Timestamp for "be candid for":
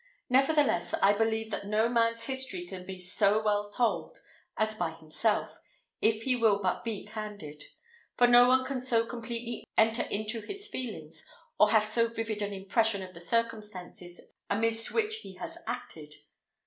6.83-8.25